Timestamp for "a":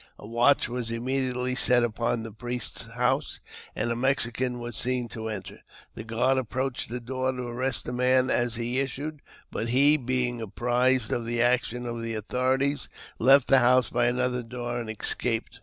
0.17-0.25, 3.91-3.95